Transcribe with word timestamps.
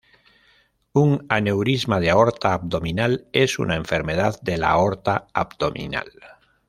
Un 1.01 1.11
aneurisma 1.29 1.99
de 1.99 2.09
aorta 2.09 2.53
abdominal 2.53 3.27
es 3.33 3.59
una 3.59 3.75
enfermedad 3.75 4.41
de 4.41 4.57
la 4.57 4.71
aorta 4.71 5.27
abdominal. 5.31 6.11